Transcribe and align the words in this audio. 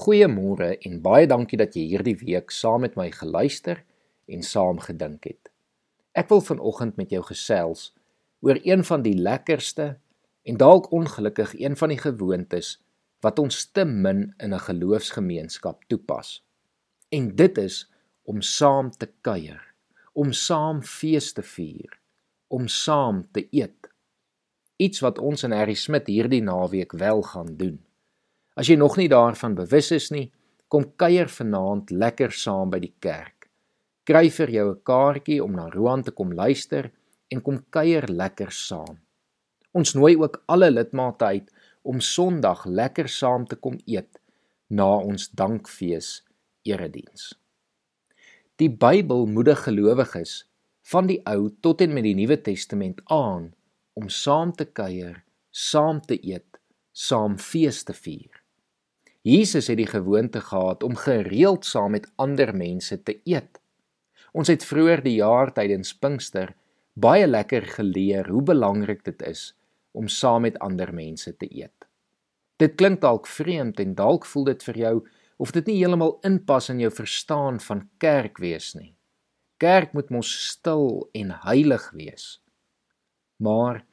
Goeiemôre 0.00 0.78
en 0.86 1.00
baie 1.04 1.26
dankie 1.28 1.58
dat 1.60 1.74
jy 1.76 1.82
hierdie 1.90 2.16
week 2.22 2.54
saam 2.56 2.86
met 2.86 2.94
my 2.96 3.10
geluister 3.12 3.82
en 4.32 4.44
saam 4.46 4.78
gedink 4.80 5.26
het. 5.28 5.50
Ek 6.16 6.30
wil 6.32 6.40
vanoggend 6.40 6.96
met 6.96 7.10
jou 7.12 7.20
gesels 7.26 7.90
oor 8.40 8.56
een 8.64 8.80
van 8.88 9.04
die 9.04 9.16
lekkerste 9.18 9.98
en 10.48 10.60
dalk 10.62 10.88
ongelukkig 10.96 11.52
een 11.58 11.76
van 11.76 11.92
die 11.92 12.00
gewoontes 12.00 12.78
wat 13.20 13.42
ons 13.42 13.66
te 13.76 13.84
min 13.84 14.32
in 14.38 14.54
'n 14.54 14.64
geloofsgemeenskap 14.68 15.84
toepas. 15.92 16.40
En 17.10 17.36
dit 17.36 17.58
is 17.58 17.92
om 18.22 18.40
saam 18.40 18.90
te 18.90 19.08
kuier, 19.20 19.60
om 20.12 20.32
saam 20.32 20.82
fees 20.82 21.32
te 21.32 21.42
vier, 21.42 22.00
om 22.48 22.68
saam 22.68 23.28
te 23.32 23.46
eet. 23.50 23.88
Iets 24.76 25.00
wat 25.00 25.18
ons 25.18 25.42
in 25.42 25.52
Harry 25.52 25.74
Smit 25.74 26.06
hierdie 26.06 26.42
naweek 26.42 26.92
wel 26.92 27.22
gaan 27.22 27.56
doen. 27.56 27.84
As 28.60 28.68
jy 28.68 28.76
nog 28.76 28.98
nie 29.00 29.08
daarvan 29.08 29.54
bewus 29.56 29.88
is 29.96 30.10
nie, 30.12 30.26
kom 30.68 30.90
kuier 31.00 31.30
vanaand 31.32 31.88
lekker 31.96 32.34
saam 32.36 32.68
by 32.68 32.80
die 32.82 32.92
kerk. 33.00 33.46
Kry 34.04 34.28
vir 34.28 34.50
jou 34.52 34.66
'n 34.70 34.82
kaartjie 34.84 35.40
om 35.44 35.52
na 35.56 35.68
Roan 35.72 36.02
te 36.02 36.10
kom 36.10 36.32
luister 36.32 36.90
en 37.30 37.40
kom 37.40 37.64
kuier 37.70 38.04
lekker 38.08 38.50
saam. 38.52 38.98
Ons 39.72 39.94
nooi 39.94 40.16
ook 40.16 40.42
alle 40.46 40.70
lidmate 40.70 41.24
uit 41.24 41.48
om 41.82 42.00
Sondag 42.00 42.66
lekker 42.66 43.08
saam 43.08 43.46
te 43.46 43.56
kom 43.56 43.78
eet 43.86 44.20
na 44.68 44.96
ons 44.96 45.30
dankfees 45.30 46.22
erediens. 46.64 47.34
Die 48.56 48.68
Bybel 48.68 49.26
moedig 49.26 49.64
gelowiges 49.64 50.44
van 50.82 51.06
die 51.06 51.20
Ou 51.24 51.48
tot 51.60 51.80
en 51.80 51.94
met 51.94 52.04
die 52.04 52.14
Nuwe 52.14 52.36
Testament 52.42 53.00
aan 53.06 53.54
om 53.94 54.08
saam 54.08 54.52
te 54.52 54.64
kuier, 54.64 55.24
saam 55.50 56.00
te 56.00 56.18
eet, 56.22 56.60
saam 56.92 57.38
fees 57.38 57.84
te 57.84 57.94
vier. 57.94 58.39
Jesus 59.30 59.68
het 59.70 59.78
die 59.78 59.86
gewoonte 59.86 60.40
gehad 60.40 60.82
om 60.82 60.96
gereeld 60.96 61.64
saam 61.64 61.94
met 61.94 62.08
ander 62.16 62.50
mense 62.56 63.02
te 63.02 63.20
eet. 63.24 63.60
Ons 64.32 64.48
het 64.50 64.64
vroeër 64.66 65.02
die 65.04 65.18
jaar 65.20 65.52
tydens 65.54 65.92
Pinkster 65.94 66.54
baie 66.98 67.26
lekker 67.26 67.66
geleer 67.76 68.28
hoe 68.30 68.42
belangrik 68.42 69.04
dit 69.06 69.22
is 69.22 69.52
om 69.92 70.08
saam 70.08 70.42
met 70.46 70.58
ander 70.58 70.90
mense 70.94 71.30
te 71.36 71.46
eet. 71.46 71.86
Dit 72.58 72.74
klink 72.78 73.00
dalk 73.00 73.26
vreemd 73.26 73.80
en 73.80 73.94
dalk 73.94 74.26
voel 74.26 74.48
dit 74.50 74.64
vir 74.68 74.78
jou 74.78 74.94
of 75.40 75.52
dit 75.56 75.66
nie 75.70 75.76
heeltemal 75.78 76.16
inpas 76.26 76.68
in 76.72 76.80
jou 76.82 76.90
verstaan 76.92 77.60
van 77.64 77.84
kerk 78.02 78.38
wees 78.42 78.74
nie. 78.74 78.94
Kerk 79.62 79.94
moet 79.94 80.10
mos 80.10 80.30
stil 80.50 81.08
en 81.14 81.30
heilig 81.44 81.86
wees. 81.94 82.40
Maar 83.38 83.84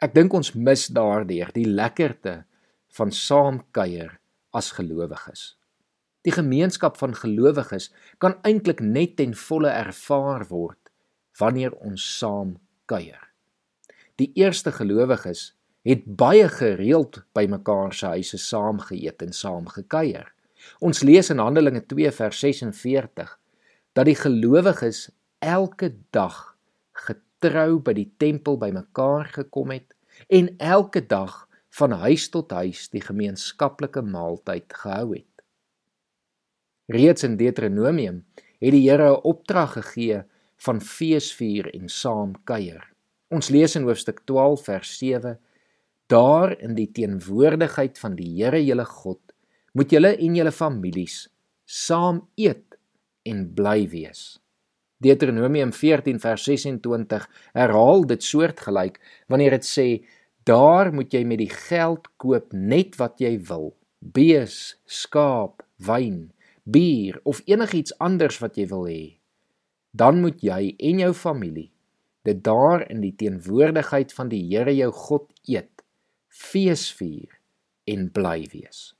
ek 0.00 0.14
dink 0.14 0.34
ons 0.36 0.54
mis 0.54 0.86
daardeur 0.92 1.50
die 1.56 1.66
lekkerte 1.66 2.44
van 2.96 3.12
saam 3.12 3.60
kuier 3.76 4.14
as 4.56 4.72
gelowiges. 4.76 5.54
Die 6.26 6.34
gemeenskap 6.34 6.96
van 6.98 7.14
gelowiges 7.14 7.92
kan 8.18 8.38
eintlik 8.42 8.80
net 8.82 9.16
ten 9.20 9.36
volle 9.46 9.70
ervaar 9.70 10.46
word 10.50 10.80
wanneer 11.38 11.76
ons 11.84 12.02
saam 12.18 12.56
kuier. 12.90 13.20
Die 14.16 14.32
eerste 14.34 14.72
gelowiges 14.72 15.52
het 15.86 16.06
baie 16.18 16.48
gereeld 16.50 17.20
by 17.36 17.44
mekaar 17.50 17.92
se 17.94 18.08
huise 18.16 18.40
saam 18.42 18.80
geëet 18.82 19.22
en 19.22 19.36
saam 19.36 19.68
gekuier. 19.70 20.32
Ons 20.82 21.04
lees 21.06 21.30
in 21.30 21.42
Handelinge 21.42 21.84
2 21.86 22.10
vers 22.16 22.40
46 22.42 23.36
dat 23.94 24.08
die 24.08 24.16
gelowiges 24.18 25.06
elke 25.44 25.92
dag 26.16 26.56
getrou 27.06 27.78
by 27.84 27.94
die 27.94 28.08
tempel 28.18 28.58
bymekaar 28.58 29.30
gekom 29.36 29.76
het 29.76 29.94
en 30.32 30.50
elke 30.58 31.04
dag 31.06 31.44
van 31.76 31.92
huis 32.06 32.28
tot 32.32 32.52
huis 32.56 32.86
die 32.92 33.02
gemeenskaplike 33.04 34.02
maaltyd 34.02 34.72
gehou 34.82 35.10
het. 35.14 35.32
Reeds 36.92 37.26
in 37.26 37.36
Deuteronomium 37.36 38.22
het 38.62 38.72
die 38.72 38.88
Here 38.88 39.10
'n 39.10 39.20
opdrag 39.22 39.72
gegee 39.72 40.22
van 40.56 40.80
feesvier 40.80 41.68
en 41.74 41.88
saam 41.88 42.34
kuier. 42.44 42.82
Ons 43.28 43.48
lees 43.48 43.76
in 43.76 43.82
hoofstuk 43.82 44.24
12 44.24 44.64
vers 44.64 44.98
7: 44.98 45.38
Daar 46.06 46.58
in 46.60 46.74
die 46.74 46.92
teenwoordigheid 46.92 47.98
van 47.98 48.14
die 48.14 48.42
Here 48.42 48.64
julle 48.64 48.84
God 48.84 49.20
moet 49.72 49.90
julle 49.90 50.16
en 50.16 50.34
julle 50.34 50.52
families 50.52 51.28
saam 51.66 52.28
eet 52.36 52.78
en 53.26 53.54
bly 53.54 53.88
wees. 53.88 54.38
Deuteronomium 55.02 55.72
14 55.72 56.20
vers 56.20 56.44
26 56.44 57.26
herhaal 57.52 58.06
dit 58.06 58.22
soortgelyk 58.22 59.00
wanneer 59.28 59.58
dit 59.58 59.66
sê 59.68 59.88
Daar 60.46 60.92
moet 60.94 61.10
jy 61.10 61.24
met 61.26 61.40
die 61.42 61.50
geld 61.50 62.06
koop 62.22 62.52
net 62.54 62.94
wat 63.00 63.18
jy 63.18 63.34
wil. 63.48 63.72
Bees, 63.98 64.76
skaap, 64.86 65.64
wyn, 65.82 66.28
bier 66.62 67.18
of 67.26 67.40
enigiets 67.50 67.96
anders 67.98 68.38
wat 68.38 68.58
jy 68.60 68.68
wil 68.70 68.86
hê. 68.86 69.16
Dan 69.90 70.20
moet 70.22 70.44
jy 70.44 70.76
en 70.78 71.02
jou 71.02 71.14
familie 71.16 71.70
dit 72.26 72.42
daar 72.42 72.82
in 72.90 73.02
die 73.04 73.14
teenwoordigheid 73.14 74.12
van 74.14 74.30
die 74.32 74.42
Here 74.50 74.72
jou 74.74 74.90
God 74.90 75.28
eet, 75.46 75.84
feesvier 76.26 77.36
en 77.86 78.08
bly 78.10 78.40
wees. 78.50 78.96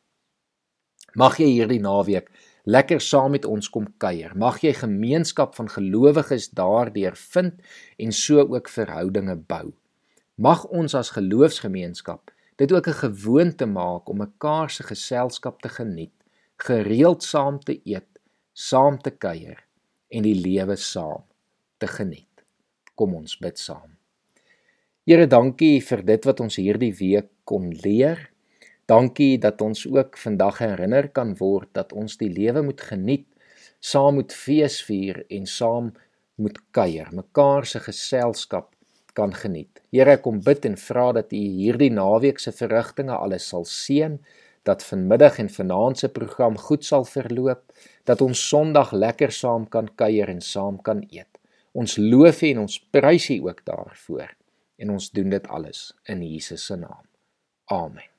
Mag 1.19 1.41
jy 1.43 1.49
hierdie 1.51 1.83
naweek 1.83 2.31
lekker 2.67 3.03
saam 3.03 3.35
met 3.35 3.47
ons 3.49 3.71
kom 3.73 3.89
kuier. 4.03 4.35
Mag 4.39 4.61
jy 4.63 4.75
gemeenskap 4.79 5.55
van 5.59 5.71
gelowiges 5.73 6.51
daardeur 6.55 7.19
vind 7.19 7.59
en 7.99 8.15
so 8.15 8.47
ook 8.47 8.71
verhoudinge 8.71 9.37
bou. 9.51 9.75
Mag 10.37 10.67
ons 10.69 10.93
as 10.93 11.15
geloofsgemeenskap 11.17 12.29
dit 12.61 12.73
ook 12.73 12.89
'n 12.89 13.01
gewoonte 13.05 13.67
maak 13.67 14.09
om 14.09 14.19
mekaar 14.21 14.71
se 14.71 14.83
geselskap 14.83 15.63
te 15.63 15.69
geniet, 15.69 16.13
gereeld 16.57 17.23
saam 17.23 17.61
te 17.61 17.81
eet, 17.85 18.21
saam 18.53 18.99
te 18.99 19.11
kuier 19.11 19.65
en 20.09 20.23
die 20.23 20.35
lewe 20.35 20.77
saam 20.77 21.25
te 21.79 21.87
geniet. 21.87 22.45
Kom 22.95 23.15
ons 23.15 23.39
bid 23.39 23.59
saam. 23.59 23.97
Here, 25.07 25.27
dankie 25.27 25.81
vir 25.81 26.05
dit 26.05 26.25
wat 26.25 26.41
ons 26.41 26.57
hierdie 26.57 26.93
week 26.93 27.29
kon 27.45 27.71
leer. 27.71 28.31
Dankie 28.87 29.39
dat 29.39 29.61
ons 29.61 29.87
ook 29.87 30.19
vandag 30.19 30.59
herinner 30.59 31.09
kan 31.09 31.35
word 31.37 31.69
dat 31.73 31.93
ons 31.93 32.17
die 32.17 32.31
lewe 32.31 32.63
moet 32.63 32.81
geniet, 32.81 33.27
saam 33.81 34.15
moet 34.15 34.33
feesvier 34.33 35.25
en 35.31 35.47
saam 35.47 35.93
moet 36.35 36.59
kuier, 36.71 37.09
mekaar 37.13 37.65
se 37.67 37.81
geselskap 37.81 38.76
kan 39.17 39.35
geniet. 39.35 39.81
Here, 39.95 40.17
ek 40.17 40.25
kom 40.27 40.43
bid 40.45 40.67
en 40.69 40.77
vra 40.81 41.11
dat 41.17 41.33
U 41.33 41.41
hierdie 41.41 41.93
naweek 41.93 42.43
se 42.43 42.53
verrigtinge 42.55 43.17
alles 43.17 43.49
sal 43.53 43.67
seën, 43.69 44.19
dat 44.67 44.83
vanmiddag 44.85 45.39
en 45.39 45.51
vanaand 45.53 45.99
se 46.03 46.11
program 46.11 46.57
goed 46.59 46.85
sal 46.85 47.07
verloop, 47.07 47.63
dat 48.05 48.23
ons 48.25 48.49
Sondag 48.49 48.93
lekker 48.93 49.33
saam 49.33 49.69
kan 49.71 49.89
kuier 49.95 50.31
en 50.33 50.43
saam 50.43 50.81
kan 50.83 51.05
eet. 51.11 51.31
Ons 51.77 51.99
loof 52.01 52.43
U 52.43 52.51
en 52.55 52.65
ons 52.65 52.81
prys 52.91 53.31
U 53.37 53.39
ook 53.47 53.63
daarvoor. 53.69 54.35
En 54.83 54.97
ons 54.97 55.11
doen 55.11 55.33
dit 55.33 55.49
alles 55.49 55.93
in 56.05 56.27
Jesus 56.27 56.67
se 56.67 56.77
naam. 56.77 57.07
Amen. 57.73 58.16